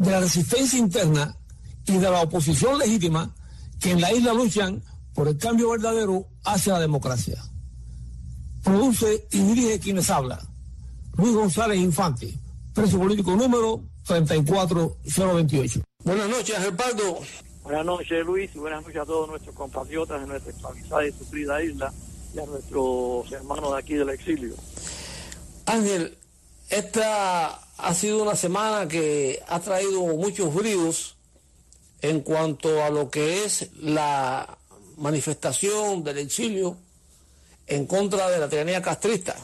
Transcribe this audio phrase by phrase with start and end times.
[0.00, 1.36] de la resistencia interna
[1.84, 3.34] y de la oposición legítima
[3.78, 4.82] que en la isla luchan
[5.14, 7.36] por el cambio verdadero hacia la democracia.
[8.64, 10.40] Produce y dirige quienes habla.
[11.18, 12.32] Luis González Infante,
[12.72, 15.82] preso político número 34028.
[16.02, 17.18] Buenas noches, Gerpardo.
[17.62, 21.62] Buenas noches, Luis, y buenas noches a todos nuestros compatriotas de nuestra esclavizada y sufrida
[21.62, 21.92] isla
[22.34, 24.54] y a nuestros hermanos de aquí del exilio.
[25.66, 26.16] Ángel,
[26.70, 31.16] esta ha sido una semana que ha traído muchos bríos
[32.00, 34.58] en cuanto a lo que es la
[34.96, 36.76] manifestación del exilio
[37.66, 39.36] en contra de la tiranía castrista.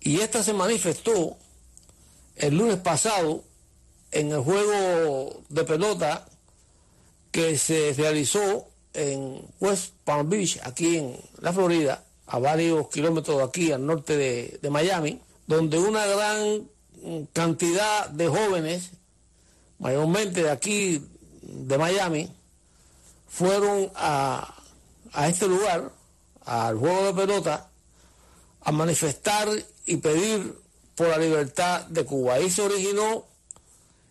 [0.00, 1.36] Y esta se manifestó
[2.36, 3.44] el lunes pasado
[4.10, 6.26] en el juego de pelota
[7.30, 13.44] que se realizó en West Palm Beach, aquí en la Florida, a varios kilómetros de
[13.44, 16.68] aquí al norte de, de Miami, donde una gran
[17.32, 18.90] cantidad de jóvenes,
[19.78, 21.04] mayormente de aquí
[21.42, 22.32] de Miami,
[23.28, 24.54] fueron a,
[25.12, 25.90] a este lugar,
[26.44, 27.70] al juego de pelota,
[28.60, 29.48] a manifestar
[29.86, 30.56] y pedir
[30.94, 32.34] por la libertad de Cuba.
[32.34, 33.24] Ahí se originó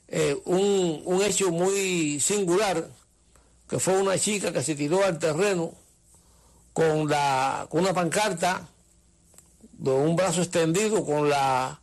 [0.08, 2.90] eh, un, un hecho muy singular,
[3.70, 5.72] que fue una chica que se tiró al terreno
[6.74, 8.68] con, la, con una pancarta
[9.82, 11.80] de un brazo extendido con la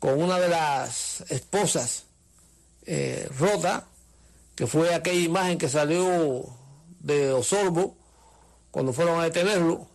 [0.00, 2.04] con una de las esposas
[2.84, 3.86] eh, rota,
[4.54, 6.44] que fue aquella imagen que salió
[7.00, 7.96] de Osorbo
[8.70, 9.86] cuando fueron a detenerlo,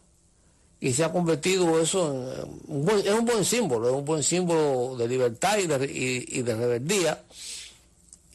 [0.80, 4.24] y se ha convertido eso en un buen, es un buen símbolo, es un buen
[4.24, 7.24] símbolo de libertad y de, y, de rebeldía.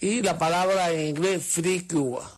[0.01, 2.31] Y la palabra en inglés Free Cuba.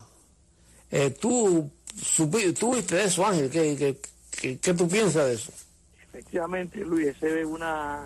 [0.89, 1.69] Eh, tú,
[2.17, 3.97] tú viste eso, Ángel, ¿Qué,
[4.41, 5.51] qué, qué tú piensas de eso?
[6.13, 8.03] Efectivamente, Luis, se ve una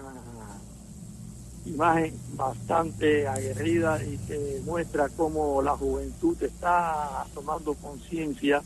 [1.66, 8.62] imagen bastante aguerrida y que muestra cómo la juventud está tomando conciencia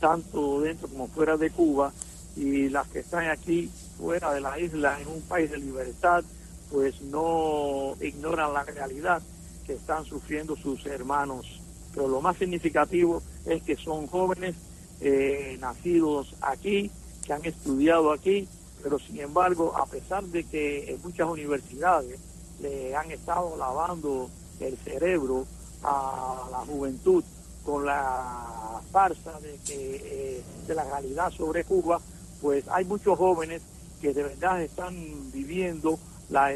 [0.00, 1.92] tanto dentro como fuera de Cuba
[2.34, 6.24] y las que están aquí fuera de la isla en un país de libertad
[6.70, 9.20] pues no ignoran la realidad
[9.66, 11.60] que están sufriendo sus hermanos.
[11.92, 14.54] Pero lo más significativo es que son jóvenes
[15.02, 16.90] eh, nacidos aquí,
[17.26, 18.48] que han estudiado aquí,
[18.82, 22.18] pero sin embargo, a pesar de que en muchas universidades
[22.60, 24.30] le han estado lavando
[24.60, 25.46] el cerebro
[25.82, 27.22] a la juventud
[27.64, 32.00] con la farsa de que eh, de la realidad sobre Cuba,
[32.40, 33.62] pues hay muchos jóvenes
[34.00, 34.94] que de verdad están
[35.32, 35.98] viviendo
[36.30, 36.54] la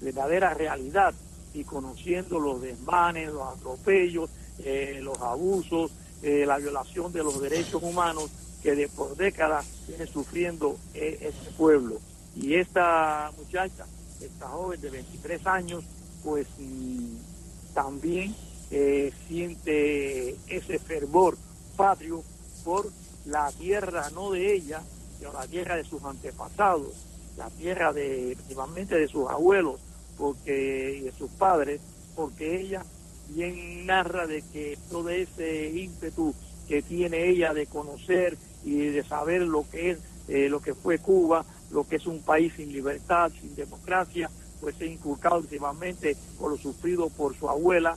[0.00, 1.14] verdadera realidad
[1.54, 5.92] y conociendo los desmanes, los atropellos, eh, los abusos,
[6.22, 8.30] eh, la violación de los derechos humanos
[8.64, 12.00] que de por décadas viene sufriendo este pueblo.
[12.34, 13.86] Y esta muchacha
[14.20, 15.84] esta joven de 23 años,
[16.22, 18.34] pues mm, también
[18.70, 21.36] eh, siente ese fervor
[21.76, 22.22] patrio
[22.64, 22.90] por
[23.26, 24.82] la tierra, no de ella,
[25.18, 26.92] sino la tierra de sus antepasados,
[27.36, 29.80] la tierra de, efectivamente de sus abuelos
[30.16, 31.80] porque, y de sus padres,
[32.16, 32.84] porque ella
[33.28, 36.34] bien narra de que todo ese ímpetu
[36.68, 39.98] que tiene ella de conocer y de saber lo que es,
[40.28, 44.30] eh, lo que fue Cuba, lo que es un país sin libertad, sin democracia,
[44.60, 47.96] pues se inculcado últimamente por lo sufrido por su abuela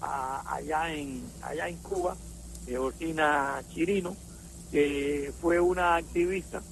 [0.00, 2.16] allá en allá en Cuba,
[2.66, 4.16] Georgina Chirino,
[4.70, 6.62] que fue una activista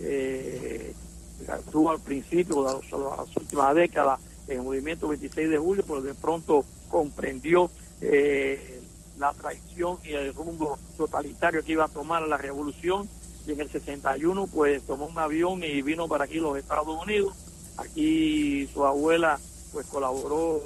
[0.00, 0.94] eh,
[1.40, 6.14] estuvo al principio de las, últimas décadas en el movimiento 26 de julio, pero de
[6.14, 8.80] pronto comprendió eh,
[9.18, 13.08] la traición y el rumbo totalitario que iba a tomar la revolución
[13.46, 17.34] y en el 61 pues tomó un avión y vino para aquí los Estados Unidos.
[17.76, 19.38] Aquí su abuela
[19.72, 20.62] pues colaboró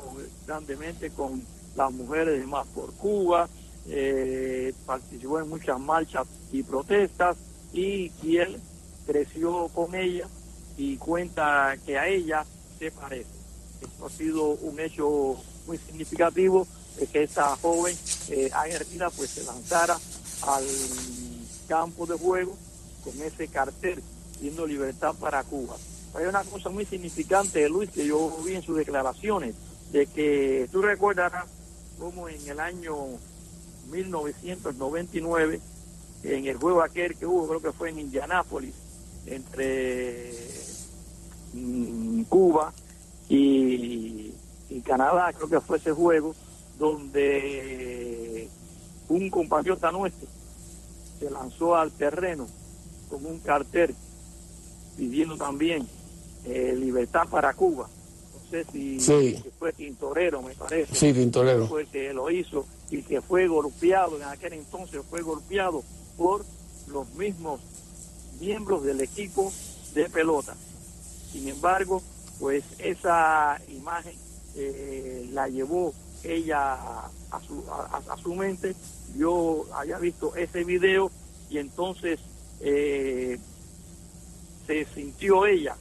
[0.47, 1.43] grandemente con
[1.77, 3.49] las mujeres Más por Cuba,
[3.89, 7.37] eh, participó en muchas marchas y protestas
[7.73, 8.61] y, él
[9.07, 10.29] creció con ella
[10.77, 12.45] y cuenta que a ella
[12.79, 13.31] se parece.
[13.81, 16.67] Esto ha sido un hecho muy significativo
[16.99, 17.97] de que esta joven
[18.29, 18.51] eh,
[19.17, 19.99] pues se lanzara
[20.43, 20.65] al
[21.69, 22.57] campo de juego
[23.05, 24.03] con ese cartel
[24.35, 25.77] pidiendo libertad para Cuba.
[26.15, 29.55] Hay una cosa muy significante, Luis, que yo vi en sus declaraciones,
[29.93, 31.47] de que tú recordarás
[31.99, 32.95] como en el año
[33.91, 35.61] 1999,
[36.25, 38.75] en el juego aquel que hubo, creo que fue en Indianápolis,
[39.27, 40.33] entre
[41.55, 42.73] mm, Cuba
[43.29, 44.33] y
[44.85, 46.35] Canadá, creo que fue ese juego,
[46.79, 48.49] donde
[49.09, 50.29] un compatriota nuestro
[51.19, 52.47] se lanzó al terreno
[53.09, 53.95] con un cartel
[54.97, 55.87] pidiendo también
[56.45, 57.89] eh, libertad para Cuba.
[58.35, 59.37] No sé si, Sí.
[59.43, 60.95] si fue Tintorero, me parece.
[60.95, 61.67] Sí, Tintorero.
[61.69, 65.83] Fue el que lo hizo y que fue golpeado, en aquel entonces fue golpeado
[66.17, 66.45] por
[66.89, 67.61] los mismos
[68.41, 69.53] miembros del equipo
[69.95, 70.55] de pelota.
[71.31, 72.03] Sin embargo,
[72.41, 74.15] pues esa imagen
[74.57, 76.75] eh, la llevó ella
[77.31, 78.75] a su, a, su mente.
[79.17, 81.11] Yo había visto ese video
[81.51, 82.21] y entonces
[82.61, 83.39] eh,
[84.67, 85.77] se sintió ella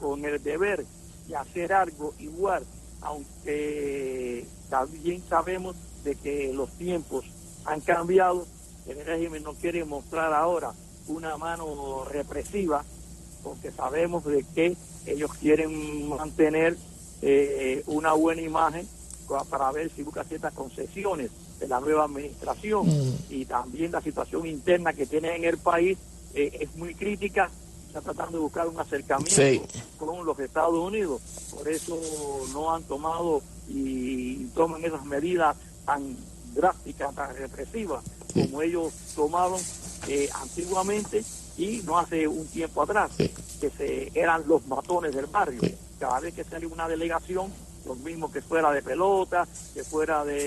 [0.00, 0.84] con el deber
[1.26, 2.64] de hacer algo igual,
[3.00, 7.24] aunque también sabemos de que los tiempos
[7.64, 8.46] han cambiado,
[8.86, 10.72] el régimen no quiere mostrar ahora
[11.08, 12.84] una mano represiva,
[13.42, 14.76] porque sabemos de que
[15.06, 16.76] ellos quieren mantener
[17.22, 18.86] eh, una buena imagen
[19.50, 22.86] para ver si busca ciertas concesiones de la nueva administración.
[23.28, 25.98] Y también la situación interna que tiene en el país
[26.34, 27.50] eh, es muy crítica.
[27.86, 29.62] Está tratando de buscar un acercamiento Sí.
[29.98, 31.20] con los Estados Unidos.
[31.54, 31.98] Por eso
[32.52, 36.16] no han tomado y toman esas medidas tan
[36.54, 38.02] drásticas tan represivas
[38.32, 39.60] como ellos tomaron
[40.08, 41.22] eh, antiguamente
[41.58, 43.30] y no hace un tiempo atrás Sí.
[43.60, 45.60] que se eran los matones del barrio.
[45.98, 47.52] Cada vez que sale una delegación
[47.88, 50.38] lo mismo que fuera de pelota que fuera de,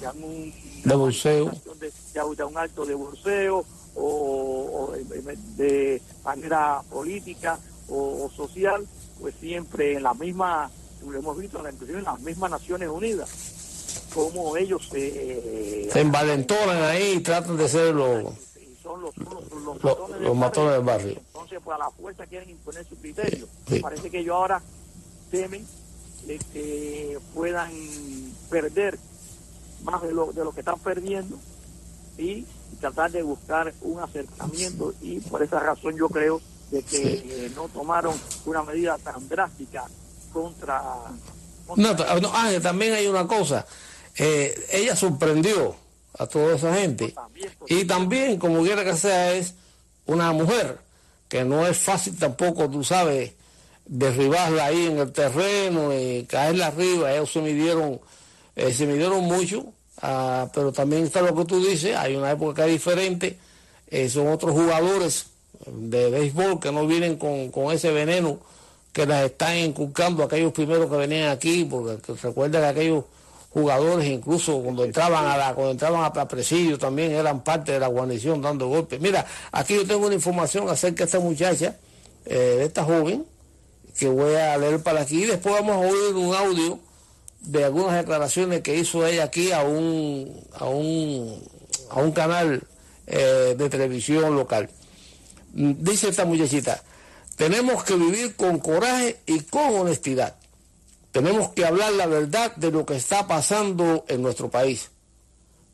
[0.00, 0.52] de algún
[0.84, 1.50] De bolseo.
[1.78, 3.64] de, de- un acto de bolseo
[3.94, 7.58] o, o de, de manera política
[7.88, 8.86] o, o social,
[9.20, 10.70] pues siempre en la misma,
[11.06, 13.28] lo hemos visto inclusive en las mismas Naciones Unidas,
[14.14, 18.24] como ellos se, Se envalentonan ahí y tratan de ser los...
[18.56, 21.12] y son los, son los, los Los- matones, los matones del barrio.
[21.26, 23.46] Entonces, pues a la fuerza quieren imponer su criterio.
[23.68, 23.80] Sí.
[23.80, 24.62] Parece que ellos ahora
[25.30, 25.66] temen
[26.26, 27.70] de que puedan
[28.50, 28.98] perder
[29.82, 31.38] más de lo, de lo que están perdiendo
[32.18, 32.44] y
[32.80, 36.40] tratar de buscar un acercamiento y por esa razón yo creo
[36.70, 38.14] de que eh, no tomaron
[38.46, 39.84] una medida tan drástica
[40.32, 40.82] contra,
[41.66, 43.66] contra No, no, Ángel, también hay una cosa.
[44.16, 45.76] Eh, ella sorprendió
[46.18, 47.08] a toda esa gente.
[47.10, 47.50] También.
[47.68, 49.54] Y también, como quiera que sea, es
[50.06, 50.78] una mujer,
[51.28, 53.32] que no es fácil tampoco, tú sabes,
[53.86, 57.12] derribarla ahí en el terreno y caerla arriba.
[57.12, 58.00] Ellos se midieron,
[58.56, 59.66] eh, se midieron mucho,
[60.00, 63.38] ah, pero también está lo que tú dices, hay una época diferente,
[63.88, 65.26] eh, son otros jugadores
[65.66, 68.38] de béisbol que no vienen con, con ese veneno
[68.92, 73.04] que las están inculcando aquellos primeros que venían aquí, porque que recuerda que aquellos
[73.50, 77.86] jugadores incluso cuando entraban a la, cuando entraban a presidio también eran parte de la
[77.86, 79.00] guarnición dando golpes.
[79.00, 81.76] Mira, aquí yo tengo una información acerca de esta muchacha,
[82.24, 83.24] eh, de esta joven,
[83.98, 86.78] que voy a leer para aquí, y después vamos a oír un audio
[87.40, 91.42] de algunas declaraciones que hizo ella aquí a un a un
[91.90, 92.62] a un canal
[93.06, 94.70] eh, de televisión local.
[95.54, 96.82] Mm, Dice esta muchachita,
[97.36, 100.36] tenemos que vivir con coraje y con honestidad.
[101.10, 104.90] Tenemos que hablar la verdad de lo que está pasando en nuestro país.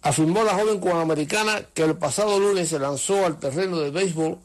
[0.02, 4.38] Afirmó la joven cubanoamericana que el pasado lunes se lanzó al terreno de béisbol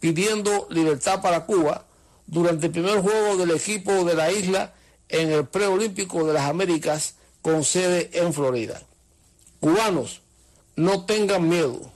[0.00, 1.84] pidiendo libertad para Cuba
[2.28, 4.74] durante el primer juego del equipo de la isla
[5.08, 8.82] en el preolímpico de las Américas con sede en Florida.
[9.60, 10.20] Cubanos,
[10.76, 11.90] no tengan miedo,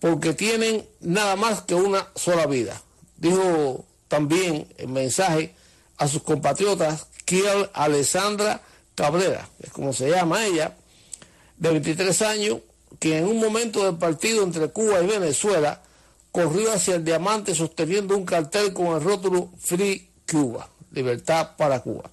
[0.00, 2.80] porque tienen nada más que una sola vida.
[3.16, 5.54] Dijo también el mensaje
[5.98, 8.62] a sus compatriotas Kiel Alessandra
[8.94, 10.76] Cabrera, es como se llama ella,
[11.58, 12.58] de 23 años,
[13.00, 15.82] que en un momento del partido entre Cuba y Venezuela
[16.36, 22.10] corrió hacia el diamante sosteniendo un cartel con el rótulo Free Cuba, libertad para Cuba.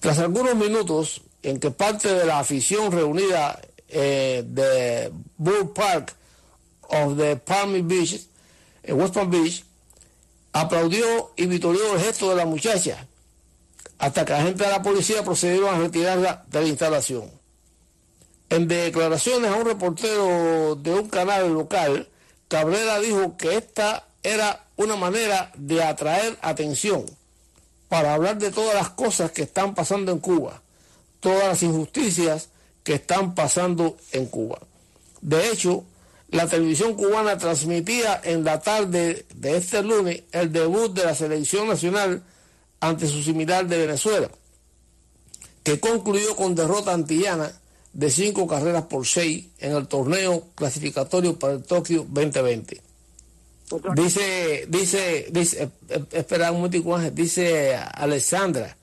[0.00, 3.58] Tras algunos minutos en que parte de la afición reunida
[3.88, 6.14] eh, de Bull Park
[6.82, 8.20] of the Palm Beach,
[8.82, 9.64] en West Palm Beach,
[10.52, 13.06] aplaudió y vitorió el gesto de la muchacha,
[13.98, 17.30] hasta que agentes de la policía procedieron a retirarla de la instalación.
[18.50, 22.10] En declaraciones a un reportero de un canal local,
[22.52, 27.06] Cabrera dijo que esta era una manera de atraer atención
[27.88, 30.60] para hablar de todas las cosas que están pasando en Cuba,
[31.20, 32.50] todas las injusticias
[32.84, 34.58] que están pasando en Cuba.
[35.22, 35.84] De hecho,
[36.28, 41.68] la televisión cubana transmitía en la tarde de este lunes el debut de la selección
[41.68, 42.22] nacional
[42.80, 44.30] ante su similar de Venezuela,
[45.62, 47.50] que concluyó con derrota antillana
[47.92, 52.80] de cinco carreras por seis en el torneo clasificatorio para el Tokio 2020.
[53.94, 58.76] Dice, dice, dice, eh, eh, espera un momentico, dice Alexandra,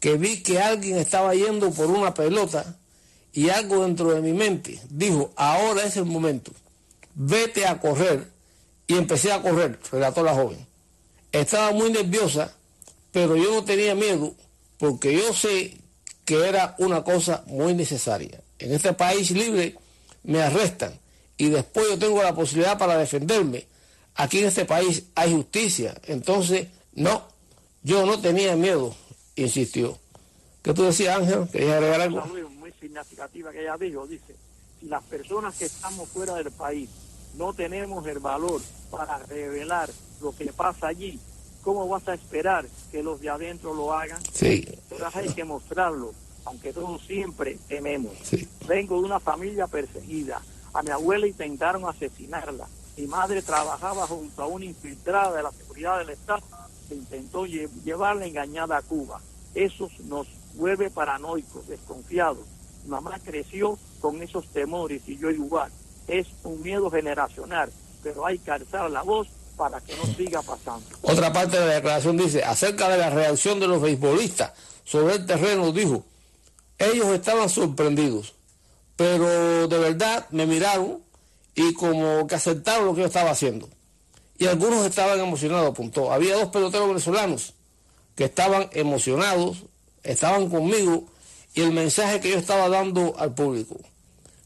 [0.00, 2.76] que vi que alguien estaba yendo por una pelota
[3.32, 6.52] y algo dentro de mi mente dijo, ahora es el momento,
[7.14, 8.32] vete a correr.
[8.86, 10.58] Y empecé a correr, relató la joven.
[11.32, 12.54] Estaba muy nerviosa,
[13.12, 14.34] pero yo no tenía miedo
[14.78, 15.78] porque yo sé
[16.24, 18.40] que era una cosa muy necesaria.
[18.58, 19.76] En este país libre
[20.22, 20.98] me arrestan
[21.36, 23.66] y después yo tengo la posibilidad para defenderme
[24.14, 25.94] aquí en este país hay justicia.
[26.06, 27.26] Entonces, no,
[27.82, 28.94] yo no tenía miedo,
[29.36, 29.98] insistió.
[30.62, 31.48] ¿Qué tú decías, Ángel?
[31.50, 32.26] ¿Querías agregar algo?
[32.26, 34.36] Muy significativa que ella dijo, dice,
[34.80, 36.88] si las personas que estamos fuera del país
[37.36, 39.90] no tenemos el valor para revelar
[40.20, 41.18] lo que pasa allí,
[41.64, 44.20] ¿cómo vas a esperar que los de adentro lo hagan?
[44.32, 44.64] Sí.
[44.90, 46.12] Entonces hay que mostrarlo,
[46.44, 48.12] aunque todos siempre tememos.
[48.68, 50.40] Vengo de una familia perseguida.
[50.72, 52.66] A mi abuela intentaron asesinarla
[52.96, 56.42] mi madre trabajaba junto a una infiltrada de la seguridad del Estado
[56.88, 59.20] que intentó llevarla engañada a Cuba.
[59.54, 62.46] Eso nos vuelve paranoicos, desconfiados.
[62.84, 65.72] Mi mamá creció con esos temores y yo igual.
[66.06, 70.86] Es un miedo generacional, pero hay que alzar la voz para que no siga pasando.
[71.02, 74.52] Otra parte de la declaración dice, acerca de la reacción de los beisbolistas
[74.84, 76.04] sobre el terreno, dijo,
[76.78, 78.34] ellos estaban sorprendidos,
[78.96, 81.00] pero de verdad me miraron
[81.54, 83.68] y como que aceptaron lo que yo estaba haciendo.
[84.36, 86.12] Y algunos estaban emocionados, apuntó.
[86.12, 87.54] Había dos peloteros venezolanos
[88.16, 89.58] que estaban emocionados,
[90.02, 91.04] estaban conmigo
[91.54, 93.76] y el mensaje que yo estaba dando al público.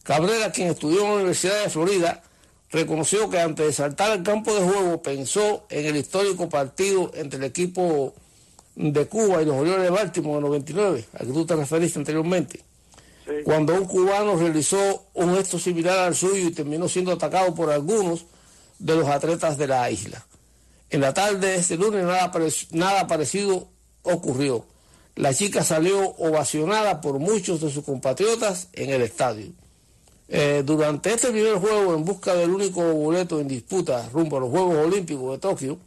[0.02, 2.22] Cabrera, quien estudió en la Universidad de Florida,
[2.70, 7.38] reconoció que antes de saltar al campo de juego pensó en el histórico partido entre
[7.38, 8.14] el equipo
[8.76, 12.68] de Cuba y los Orioles de Baltimore en 99, al que tú te referiste anteriormente
[13.44, 18.24] cuando un cubano realizó un gesto similar al suyo y terminó siendo atacado por algunos
[18.78, 20.24] de los atletas de la isla.
[20.90, 23.68] En la tarde de este lunes nada, parecido
[24.02, 24.64] ocurrió.
[25.14, 29.48] La chica salió ovacionada por muchos de sus compatriotas en el estadio.
[30.28, 34.50] Eh, durante este primer juego, en busca del único boleto en disputa rumbo a los
[34.50, 35.78] Juegos Olímpicos de Tokio,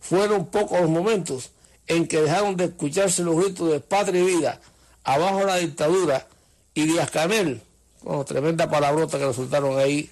[0.00, 1.50] fueron pocos los momentos
[1.86, 4.60] en que dejaron de escucharse los gritos de patria y vida
[5.04, 6.26] abajo la dictadura
[6.72, 7.60] y Díaz Canel.
[8.02, 10.10] Bueno, tremenda palabrota que resultaron ahí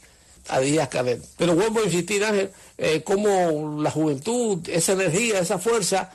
[0.48, 1.20] a Díaz Canel.
[1.36, 6.10] Pero vuelvo a insistir, Ángel, eh, cómo la juventud, esa energía, esa fuerza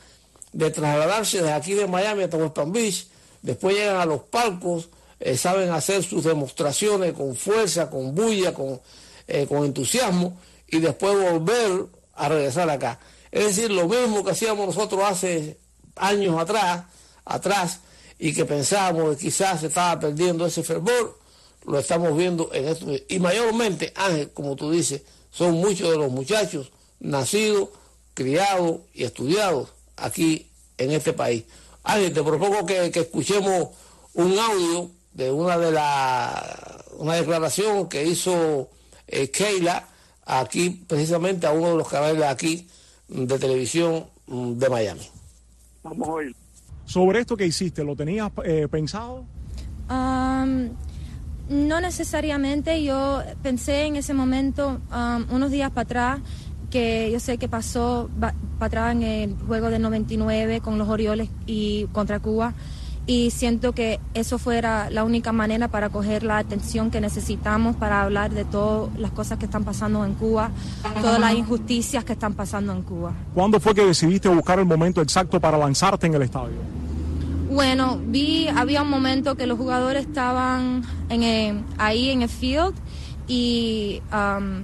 [0.54, 3.08] de trasladarse desde aquí de Miami hasta West Palm Beach,
[3.42, 8.82] después llegan a los palcos, eh, saben hacer sus demostraciones con fuerza, con bulla, con,
[9.28, 13.00] eh, con entusiasmo, y después volver a regresar acá.
[13.32, 15.58] Es decir, lo mismo que hacíamos nosotros hace
[15.96, 16.86] años atrás,
[17.26, 17.80] atrás,
[18.20, 21.20] y que pensábamos que quizás se estaba perdiendo ese fervor,
[21.66, 22.88] lo estamos viendo en esto.
[23.08, 27.70] Y mayormente, Ángel, como tú dices, son muchos de los muchachos nacidos,
[28.14, 31.44] criados y estudiados aquí en este país.
[31.84, 33.70] Ángel, te propongo que, escuchemos
[34.14, 36.44] un audio de una de las
[36.98, 38.70] una declaración que hizo
[39.08, 39.88] eh, Keila
[40.26, 42.68] aquí precisamente a uno de los canales aquí
[43.08, 45.10] de televisión mm, de Miami.
[45.84, 46.36] Vamos a oír
[46.88, 49.26] sobre esto que hiciste, ¿lo tenías eh, pensado?
[51.50, 54.82] no necesariamente, yo pensé en ese momento,
[55.32, 56.20] unos días para atrás,
[56.70, 61.30] que yo sé que pasó para atrás en el juego del 99 con los Orioles
[61.46, 62.54] y contra Cuba
[63.08, 68.04] y siento que eso fuera la única manera para coger la atención que necesitamos para
[68.04, 70.52] hablar de todas las cosas que están pasando en Cuba,
[71.02, 73.14] todas las injusticias que están pasando en Cuba.
[73.34, 76.58] ¿Cuándo fue que decidiste buscar el momento exacto para lanzarte en el estadio?
[77.50, 82.76] Bueno, vi, había un momento que los jugadores estaban en ahí en el field
[83.26, 84.64] y um,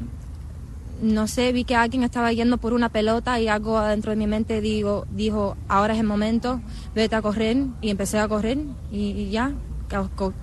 [1.02, 4.28] no sé, vi que alguien estaba yendo por una pelota y algo adentro de mi
[4.28, 6.62] mente digo, dijo, ahora es el momento,
[6.96, 8.60] vete a correr y empecé a correr
[8.92, 9.54] y, ya,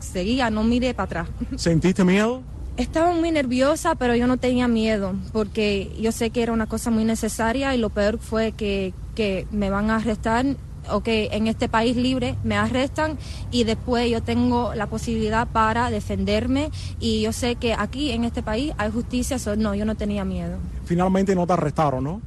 [0.00, 1.28] seguía, no miré para atrás.
[1.57, 2.42] ¿Sentiste miedo?
[2.76, 6.90] Estaba muy nerviosa, pero yo no tenía miedo porque yo sé que era una cosa
[6.90, 10.47] muy necesaria y lo peor fue que, que me van a arrestar
[10.92, 13.18] o que en este país libre me arrestan
[13.50, 18.42] y después yo tengo la posibilidad para defenderme y yo sé que aquí en este
[18.42, 20.59] país hay justicia, no, yo no tenía miedo.
[20.85, 22.20] Finalmente no te arrestaron, ¿no?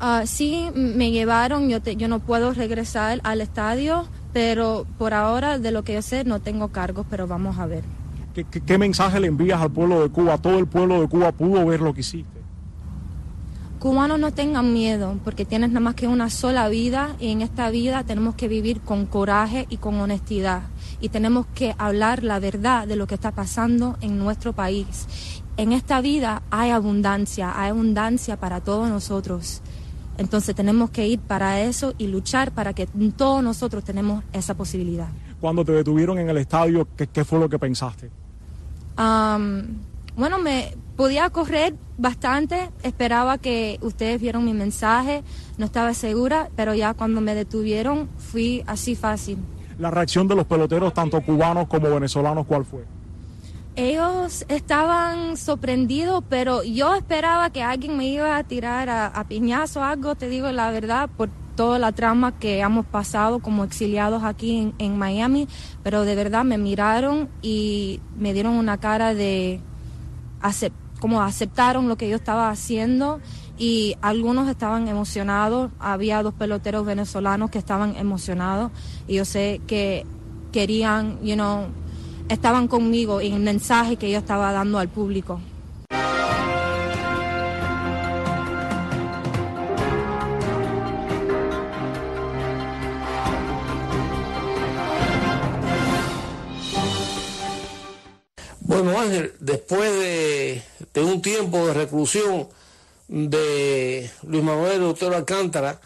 [0.00, 5.70] Uh, sí, me llevaron, yo, yo no puedo regresar al estadio, pero por ahora de
[5.72, 7.84] lo que yo sé no tengo cargos, pero vamos a ver.
[8.34, 10.38] ¿Qué, qué mensaje le envías al pueblo de Cuba?
[10.38, 12.39] Todo el pueblo de Cuba pudo ver lo que hiciste
[13.80, 17.70] cubanos no tengan miedo, porque tienes nada más que una sola vida y en esta
[17.70, 20.62] vida tenemos que vivir con coraje y con honestidad.
[21.02, 25.06] y tenemos que hablar la verdad de lo que está pasando en nuestro país.
[25.56, 29.62] En esta vida hay abundancia, hay abundancia para todos nosotros.
[30.18, 35.08] Entonces tenemos que ir para eso y luchar para que todos nosotros tenemos esa posibilidad.
[35.40, 38.10] Cuando te detuvieron en el estadio, ¿qué, qué fue lo que pensaste?
[38.98, 39.62] Um,
[40.16, 45.22] bueno, me podía correr bastante, esperaba que ustedes vieron mi mensaje,
[45.56, 49.38] no estaba segura, pero ya cuando me detuvieron fui así fácil.
[49.78, 52.84] La reacción de los peloteros, tanto cubanos como venezolanos, ¿cuál fue?
[53.76, 59.80] Ellos estaban sorprendidos, pero yo esperaba que alguien me iba a tirar a, a piñazo
[59.80, 64.22] o algo, te digo la verdad, por toda la trama que hemos pasado como exiliados
[64.22, 65.48] aquí en, en Miami,
[65.82, 69.60] pero de verdad me miraron y me dieron una cara de
[70.42, 73.20] acep- como aceptaron lo que yo estaba haciendo
[73.58, 78.70] y algunos estaban emocionados, había dos peloteros venezolanos que estaban emocionados
[79.08, 80.06] y yo sé que
[80.52, 81.66] querían, you know,
[82.28, 85.40] estaban conmigo en el mensaje que yo estaba dando al público.
[98.82, 100.62] Bueno, después de,
[101.02, 102.48] un tiempo de reclusión
[103.08, 105.80] de Luis Manuel Otero Alcántara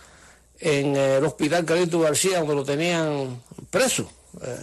[0.60, 4.08] en eh, el hospital Carlito García, donde lo tenían preso,
[4.42, 4.60] eh,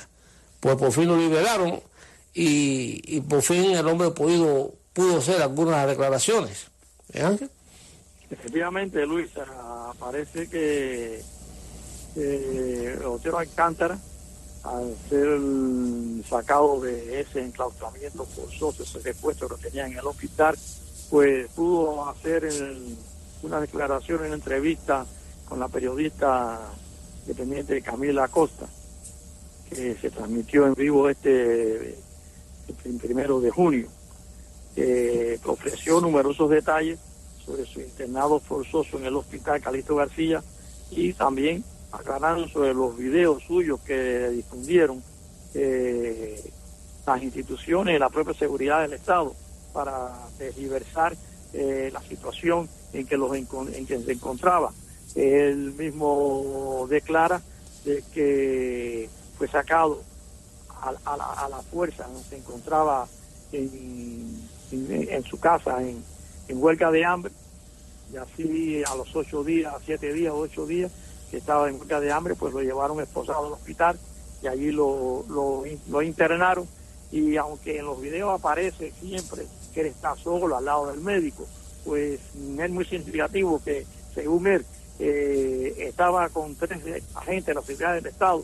[0.59, 1.81] pues por fin lo liberaron
[2.33, 4.73] y, por fin el hombre pudo
[5.17, 6.67] hacer algunas declaraciones.
[7.13, 7.49] ¿Eh?
[8.29, 9.29] Efectivamente, Luis,
[9.99, 11.21] parece que
[12.15, 13.99] eh, Otero Alcántara,
[14.63, 15.39] al ser
[16.27, 20.55] sacado de ese enclaustramiento forzoso, ese secuestro que tenía en el hospital,
[21.09, 22.49] pues pudo hacer
[23.43, 25.05] una declaración en entrevista
[25.47, 26.59] con la periodista
[27.21, 28.67] independiente Camila Acosta,
[29.69, 31.97] que se transmitió en vivo este
[32.85, 33.87] el primero de junio,
[34.75, 36.99] que ofreció numerosos detalles
[37.45, 40.41] sobre su internado forzoso en el hospital Calixto García
[40.91, 45.03] y también aclararon sobre los videos suyos que difundieron
[45.53, 46.51] eh,
[47.05, 49.33] las instituciones y la propia seguridad del Estado
[49.73, 51.15] para tergiversar
[51.53, 54.71] eh, la situación en que, los en que se encontraba.
[55.15, 57.41] Él mismo declara
[57.83, 60.01] de que fue sacado
[60.69, 62.19] a, a la, a la fuerza, ¿no?
[62.29, 63.07] se encontraba
[63.51, 64.39] en,
[64.71, 66.01] en- su casa en,
[66.47, 67.31] en huelga de hambre
[68.13, 70.91] y así a los ocho días, siete días, ocho días
[71.31, 73.97] que estaba en huelga de hambre, pues lo llevaron esposado al hospital
[74.43, 76.67] y allí lo, lo, internaron
[77.09, 81.47] y aunque en los videos aparece siempre que él está solo al lado del médico,
[81.85, 82.19] pues
[82.59, 84.65] es muy significativo que según él
[84.99, 86.79] eh, estaba con tres
[87.15, 88.43] agentes de la seguridad del Estado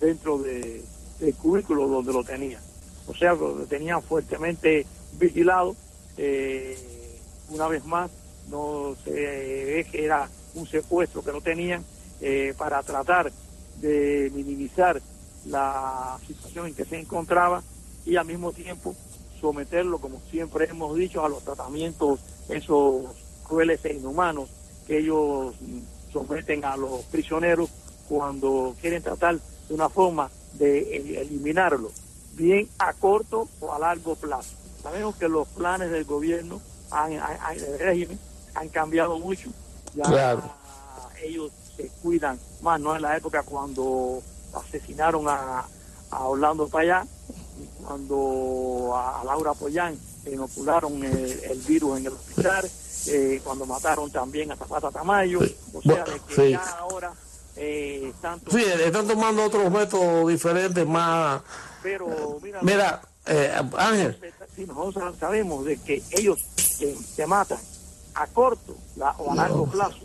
[0.00, 0.82] dentro de,
[1.20, 2.60] del cubículo donde lo tenía.
[3.06, 4.84] O sea, lo tenían fuertemente
[5.18, 5.76] vigilado.
[6.16, 6.76] Eh,
[7.50, 8.10] una vez más,
[8.50, 11.84] no se ve que era un secuestro que no tenían
[12.20, 13.32] eh, para tratar
[13.80, 15.00] de minimizar
[15.46, 17.62] la situación en que se encontraba
[18.04, 18.94] y al mismo tiempo
[19.40, 23.04] someterlo, como siempre hemos dicho, a los tratamientos esos
[23.46, 24.48] crueles e inhumanos
[24.86, 25.54] que ellos
[26.12, 27.70] someten a los prisioneros
[28.08, 31.92] cuando quieren tratar de una forma de el- eliminarlo,
[32.32, 34.54] bien a corto o a largo plazo.
[34.82, 38.18] Sabemos que los planes del gobierno, han, han- han- del régimen,
[38.54, 39.50] han cambiado mucho.
[39.94, 40.42] Ya Claro.
[41.22, 44.20] ellos se cuidan más, no en la época cuando
[44.52, 45.64] asesinaron a,
[46.10, 47.06] a Orlando Payá,
[47.86, 52.68] cuando a, a Laura Pollán inocularon el, el virus en el hospital,
[53.06, 55.40] eh, cuando mataron también a Zapata Tamayo,
[55.72, 56.50] o sea, de que Sí.
[56.50, 57.12] ya ahora
[57.56, 61.42] eh, tanto, Sí, están tomando otros métodos diferentes, más...
[61.82, 64.18] pero mira, Mira, eh, Ángel,
[64.54, 66.38] si nosotros sabemos de que ellos
[66.80, 67.58] eh, se matan
[68.14, 69.98] a corto la- o a largo plazo,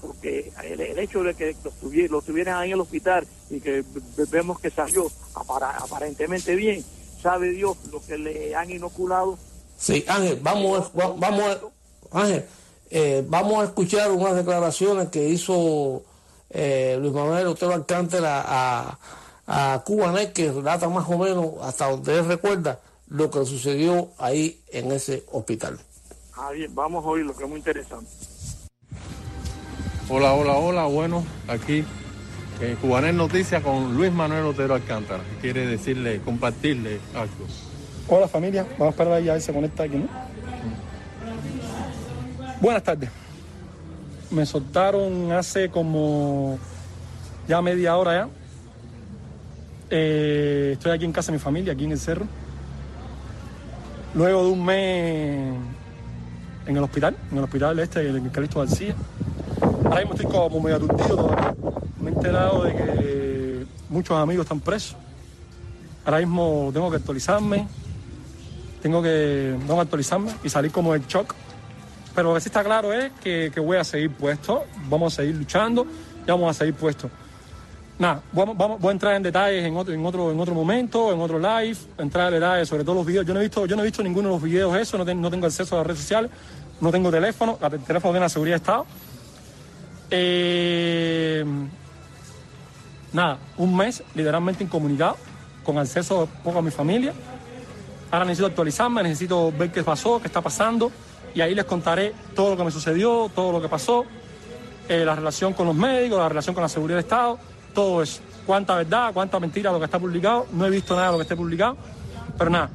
[0.00, 3.84] porque el, el hecho de que lo, lo tuvieran ahí en el hospital y que
[4.30, 6.84] vemos que salió aparentemente bien,
[7.22, 9.38] sabe Dios lo que le han inoculado.
[9.76, 11.60] sí, Ángel, vamos, va- vamos, a-
[12.18, 12.44] Ángel,
[12.90, 16.02] eh, vamos a escuchar unas declaraciones que hizo
[16.50, 18.98] eh, Luis Manuel Otero Alcántara a,
[19.46, 24.60] a Cubanet, que relata más o menos hasta donde él recuerda lo que sucedió ahí
[24.72, 25.78] en ese hospital.
[26.36, 28.10] Ah, bien, vamos a oír lo que es muy interesante.
[30.12, 30.84] Hola, hola, hola.
[30.86, 31.84] Bueno, aquí
[32.60, 35.22] en Cubanet Noticias con Luis Manuel Otero Alcántara.
[35.40, 37.46] Quiere decirle, compartirle algo.
[38.08, 40.08] Hola familia, vamos a esperar ahí a ver si se conecta aquí, ¿no?
[42.60, 43.08] Buenas tardes.
[44.32, 46.58] Me soltaron hace como
[47.46, 48.28] ya media hora ya.
[49.90, 52.26] Eh, estoy aquí en casa de mi familia, aquí en el cerro.
[54.14, 55.54] Luego de un mes
[56.66, 58.96] en el hospital, en el hospital este, el Calixto García.
[59.90, 61.54] Ahora mismo estoy como medio aturdido todavía.
[62.00, 64.96] Me he enterado de que muchos amigos están presos.
[66.04, 67.66] Ahora mismo tengo que actualizarme,
[68.82, 71.34] tengo que, tengo que actualizarme y salir como del shock.
[72.14, 75.16] Pero lo que sí está claro es que, que voy a seguir puesto, vamos a
[75.16, 75.86] seguir luchando
[76.26, 77.10] y vamos a seguir puestos.
[77.98, 81.12] Nada, vamos, vamos, voy a entrar en detalles en otro, en otro, en otro momento,
[81.12, 83.26] en otro live, entrar en detalles sobre todos los videos.
[83.26, 85.20] Yo no he visto, yo no he visto ninguno de los videos eso, no, ten-
[85.20, 86.30] no tengo acceso a las redes sociales,
[86.80, 88.86] no tengo teléfono, el teléfono tiene la seguridad de Estado.
[90.10, 91.44] Eh,
[93.12, 95.16] nada, un mes literalmente incomunicado,
[95.64, 97.12] con acceso poco a mi familia.
[98.10, 100.90] Ahora necesito actualizarme, necesito ver qué pasó, qué está pasando,
[101.34, 104.04] y ahí les contaré todo lo que me sucedió, todo lo que pasó,
[104.88, 107.38] eh, la relación con los médicos, la relación con la seguridad de Estado,
[107.72, 108.20] todo eso.
[108.46, 110.46] Cuánta verdad, cuánta mentira lo que está publicado.
[110.52, 111.76] No he visto nada de lo que esté publicado,
[112.36, 112.70] pero nada,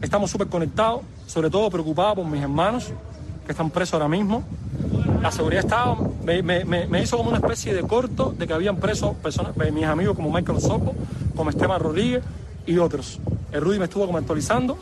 [0.00, 2.90] estamos súper conectados, sobre todo preocupados por mis hermanos
[3.44, 4.42] que están presos ahora mismo.
[5.22, 8.52] La seguridad de Estado me, me- me- hizo como una especie de corto de que
[8.54, 10.94] habían presos personas, eh, mis amigos como Michael Sopo,
[11.36, 12.22] como Esteban Rodríguez
[12.66, 13.20] y otros.
[13.52, 14.78] El Rudy me estuvo como actualizando.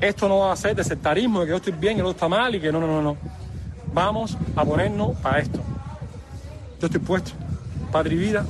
[0.00, 2.28] Esto no va a ser desertarismo, de que yo estoy bien y el otro está
[2.28, 3.16] mal y que no, no, no, no.
[3.92, 5.60] Vamos a ponernos para esto.
[6.80, 7.32] Yo estoy puesto.
[7.92, 8.44] Padre y vida,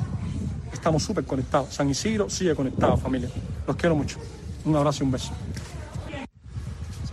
[0.73, 1.75] estamos súper conectados.
[1.75, 3.29] San Isidro sigue conectado, familia.
[3.67, 4.19] Los quiero mucho.
[4.65, 5.33] Un abrazo y un beso.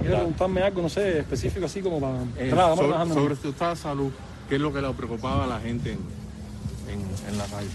[0.09, 2.15] Quieres preguntarme algo, no sé, específico así como para...
[2.37, 4.11] Eh, sobre, sobre su estado de salud,
[4.47, 5.99] ¿qué es lo que le preocupaba a la gente en,
[6.91, 7.67] en- en la calle?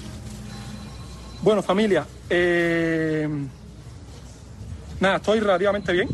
[1.42, 3.28] Bueno, familia, eh,
[5.00, 6.08] nada, estoy relativamente bien.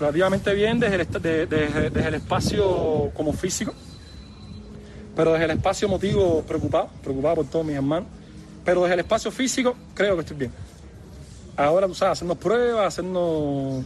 [0.00, 3.74] Relativamente bien desde el, de- de- desde el espacio como físico,
[5.16, 8.08] pero desde el espacio emotivo preocupado, preocupado por todos mis hermanos.
[8.64, 10.52] Pero desde el espacio físico creo que estoy bien.
[11.56, 13.82] Ahora, tú sabes, haciendo pruebas, haciendo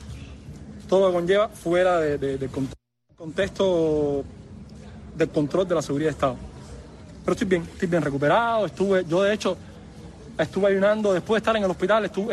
[0.92, 2.70] todo lo conlleva fuera de- de- cont-
[3.16, 4.22] contexto
[5.16, 6.37] del control de la seguridad de Estado.
[7.24, 8.66] Pero estoy bien, estoy bien recuperado.
[8.66, 9.57] Estuve, yo de hecho,
[10.37, 12.28] estuve ayunando después de estar en el hospital, estuve,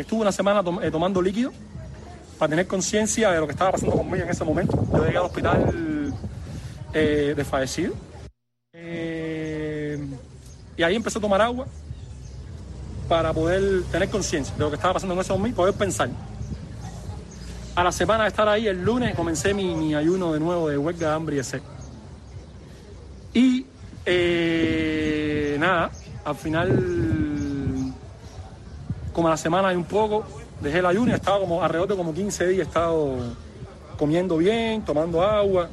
[0.00, 1.52] eh, una semana eh, tomando líquido
[2.38, 4.78] para tener conciencia de lo que estaba pasando conmigo en ese momento.
[4.92, 6.12] Yo llegué al hospital
[6.92, 7.94] eh, desfallecido.
[8.74, 10.06] Eh,
[10.76, 11.66] y ahí empecé a tomar agua
[13.08, 16.10] para poder tener conciencia de lo que estaba pasando en ese momento y poder pensar.
[17.76, 21.14] A la semana de estar ahí, el lunes, comencé mi, ayuno de nuevo de huelga,
[21.14, 21.60] hambre y sed.
[23.34, 23.66] Y
[24.06, 25.90] eh, nada,
[26.24, 27.92] al final,
[29.12, 30.24] como a la semana y un poco,
[30.62, 33.18] dejé el ayuno y estaba como alrededor de como 15 días, he estado
[33.98, 35.68] comiendo bien, tomando agua.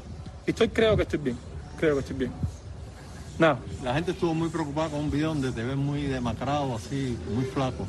[0.45, 1.37] Y estoy, creo que estoy bien,
[1.79, 2.33] creo que estoy bien.
[3.39, 7.17] Nada, La gente estuvo muy preocupada con un video donde te ves muy demacrado, así,
[7.33, 7.87] muy flaco.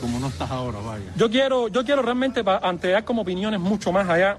[0.00, 1.04] Como no estás ahora, vaya.
[1.16, 4.38] yo quiero, yo quiero realmente antear como opiniones mucho más allá.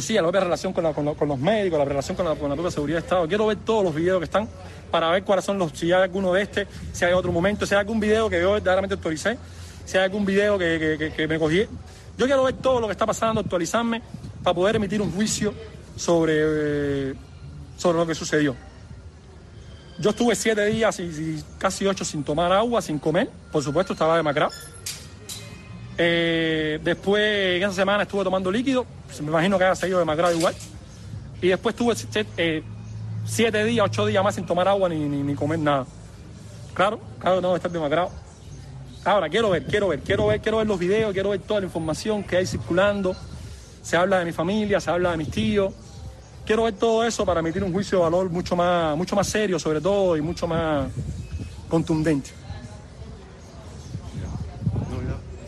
[0.00, 2.34] Sí, la propia relación con, la- con lo- con los médicos, la relación con la,
[2.34, 3.28] con la propia seguridad de Estado.
[3.28, 4.48] Quiero ver todos los videos que están
[4.90, 7.74] para ver cuáles son los, si hay alguno de este, si hay otro momento, si
[7.74, 9.36] hay algún video que yo verdaderamente actualicé,
[9.84, 11.66] si hay algún video que, que- que- que me cogí.
[12.16, 14.00] Yo quiero ver todo lo que está pasando, actualizarme,
[14.42, 15.52] para poder emitir un juicio
[15.96, 16.34] sobre,
[17.10, 17.14] eh,
[17.76, 18.54] sobre lo que sucedió.
[20.02, 23.30] Yo estuve siete días y, casi ocho sin tomar agua, sin comer.
[23.52, 24.50] Por supuesto, estaba demacrado.
[25.96, 27.22] Eh, después,
[27.56, 28.84] en esa semana estuve tomando líquido.
[29.20, 30.56] me imagino que haya seguido demacrado igual.
[31.40, 35.36] Y después estuve siete, eh, días, ocho días más sin tomar agua ni, ni, ni
[35.36, 35.86] comer nada.
[36.74, 38.10] Claro, claro, que estar demacrado.
[39.04, 41.66] Ahora, quiero ver, quiero ver, quiero ver, quiero ver los videos, quiero ver toda la
[41.66, 43.14] información que hay circulando.
[43.82, 45.72] Se habla de mi familia, se habla de mis tíos.
[46.44, 49.58] Quiero ver todo eso para emitir un juicio de valor mucho más, mucho más serio,
[49.58, 50.88] sobre todo, y mucho más
[51.68, 52.30] contundente.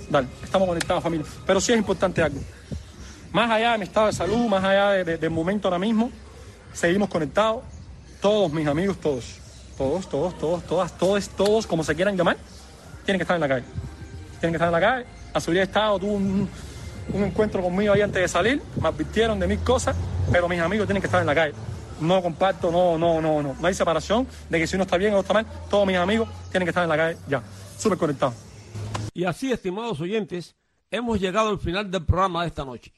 [0.08, 1.26] Dale, estamos conectados, familia.
[1.46, 2.38] Pero sí es importante algo.
[3.32, 6.10] Más allá de mi estado de salud, más allá de- de- del momento ahora mismo,
[6.72, 7.64] seguimos conectados.
[8.20, 9.24] Todos mis amigos, todos.
[9.76, 12.36] Todos, todos, todos, todas, todos, todos, como se quieran llamar,
[13.04, 13.64] tienen que estar en la calle.
[14.38, 15.06] Tienen que estar en la calle.
[15.34, 16.48] La seguridad de Estado tuvo un,
[17.14, 19.96] un encuentro conmigo ahí antes de salir, me advirtieron de mil cosas,
[20.32, 21.54] pero mis amigos tienen que estar en la calle.
[22.00, 23.54] No comparto, no, no, no, no.
[23.58, 26.28] No hay separación de que si uno está bien o está mal, todos mis amigos
[26.50, 27.40] tienen que estar en la calle ya.
[27.78, 28.34] Súper conectados.
[29.14, 30.56] Y así, estimados oyentes,
[30.90, 32.92] hemos llegado al final del programa de esta noche.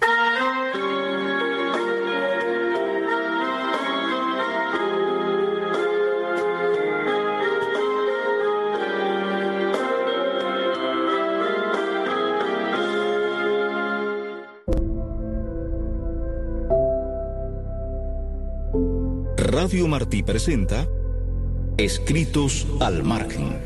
[19.66, 20.86] Radio Martí presenta
[21.76, 23.58] Escritos al margen,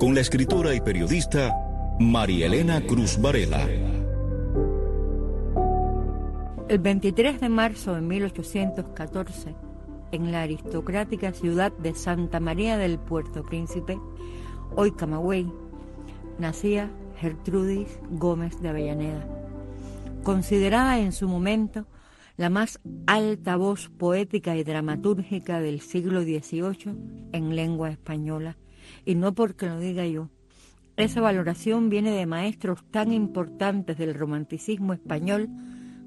[0.00, 1.54] con la escritora y periodista
[2.00, 3.64] María Elena Cruz Varela.
[6.68, 9.54] El 23 de marzo de 1814,
[10.10, 14.00] en la aristocrática ciudad de Santa María del Puerto Príncipe,
[14.74, 15.48] hoy Camagüey,
[16.40, 16.90] nacía
[17.20, 19.28] Gertrudis Gómez de Avellaneda,
[20.24, 21.86] considerada en su momento
[22.40, 26.96] la más alta voz poética y dramatúrgica del siglo XVIII
[27.32, 28.56] en lengua española,
[29.04, 30.30] y no porque lo diga yo.
[30.96, 35.50] Esa valoración viene de maestros tan importantes del romanticismo español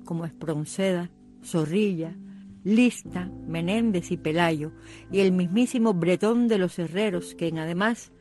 [0.06, 1.12] como Espronceda,
[1.44, 2.16] Zorrilla,
[2.64, 4.72] Lista, Menéndez y Pelayo,
[5.12, 8.12] y el mismísimo Bretón de los Herreros, quien además,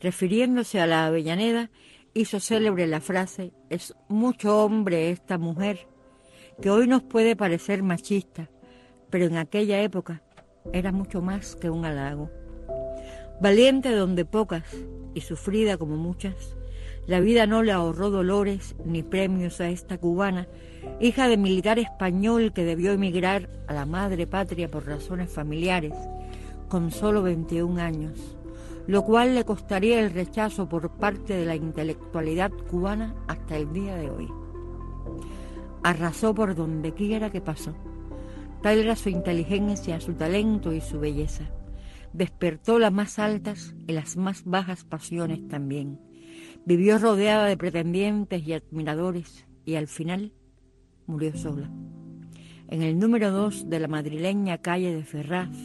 [0.00, 1.72] refiriéndose a la Avellaneda,
[2.14, 5.88] hizo célebre la frase, es mucho hombre esta mujer,
[6.60, 8.48] que hoy nos puede parecer machista,
[9.10, 10.22] pero en aquella época
[10.72, 12.30] era mucho más que un halago.
[13.40, 14.64] Valiente donde pocas
[15.14, 16.56] y sufrida como muchas,
[17.06, 20.48] la vida no le ahorró dolores ni premios a esta cubana,
[20.98, 25.92] hija de militar español que debió emigrar a la madre patria por razones familiares,
[26.68, 28.36] con solo 21 años,
[28.86, 33.96] lo cual le costaría el rechazo por parte de la intelectualidad cubana hasta el día
[33.96, 34.28] de hoy
[35.86, 37.72] arrasó por donde quiera que pasó.
[38.60, 41.44] Tal era su inteligencia, su talento y su belleza.
[42.12, 46.00] Despertó las más altas y las más bajas pasiones también.
[46.64, 50.32] Vivió rodeada de pretendientes y admiradores y al final
[51.06, 51.70] murió sola.
[52.66, 55.56] En el número 2 de la madrileña calle de Ferraz,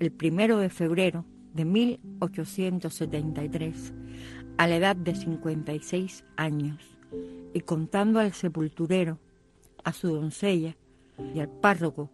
[0.00, 3.92] el primero de febrero de 1873,
[4.56, 6.96] a la edad de 56 años,
[7.52, 9.18] y contando al sepulturero
[9.84, 10.76] a su doncella
[11.34, 12.10] y al párroco.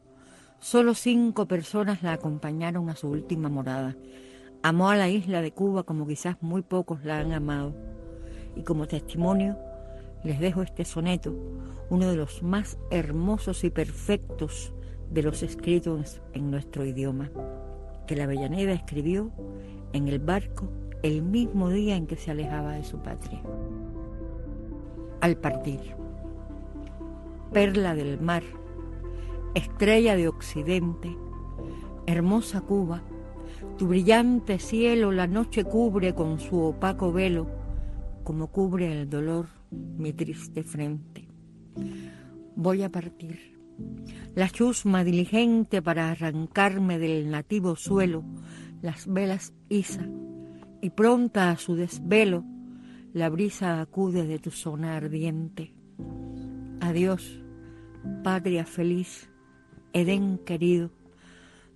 [0.59, 3.96] Solo cinco personas la acompañaron a su última morada.
[4.62, 7.74] Amó a la isla de Cuba como quizás muy pocos la han amado.
[8.56, 9.56] Y como testimonio
[10.22, 11.35] les dejo este soneto,
[11.88, 14.74] uno de los más hermosos y perfectos
[15.11, 17.30] de los escritos en nuestro idioma,
[18.06, 19.33] que la Avellaneda escribió
[19.92, 20.68] en el barco
[21.02, 23.40] el mismo día en que se alejaba de su patria.
[25.22, 25.80] Al partir
[27.52, 28.42] perla del mar,
[29.54, 31.16] estrella de occidente,
[32.06, 33.02] hermosa Cuba,
[33.76, 37.48] tu brillante cielo la noche cubre con su opaco velo,
[38.22, 41.28] como cubre el dolor mi triste frente.
[42.54, 43.58] Voy a partir,
[44.34, 48.22] la chusma diligente para arrancarme del nativo suelo,
[48.80, 50.06] las velas iza,
[50.80, 52.44] y pronta a su desvelo,
[53.12, 55.79] la brisa acude de tu zona ardiente.
[56.80, 57.40] Adiós,
[58.24, 59.28] patria feliz,
[59.92, 60.90] Edén querido,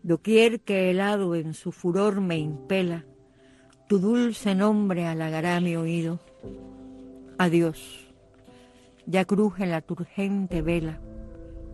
[0.02, 3.04] doquier que helado en su furor me impela,
[3.86, 6.20] tu dulce nombre halagará mi oído.
[7.38, 8.12] Adiós,
[9.06, 11.00] ya cruje la turgente vela,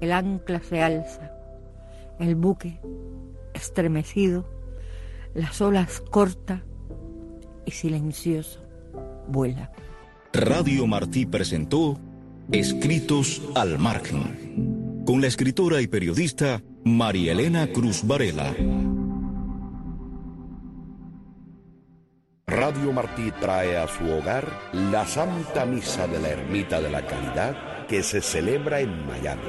[0.00, 1.30] el ancla se alza,
[2.18, 2.80] el buque,
[3.54, 4.44] estremecido,
[5.34, 6.64] las olas corta
[7.64, 8.60] y silencioso,
[9.28, 9.70] vuela.
[10.32, 11.98] Radio Martí presentó
[12.52, 18.52] Escritos al margen, con la escritora y periodista María Elena Cruz Varela.
[22.48, 27.86] Radio Martí trae a su hogar la Santa Misa de la Ermita de la Caridad
[27.86, 29.48] que se celebra en Miami.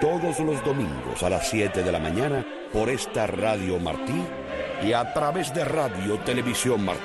[0.00, 4.24] Todos los domingos a las 7 de la mañana por esta Radio Martí
[4.82, 7.02] y a través de Radio Televisión Martí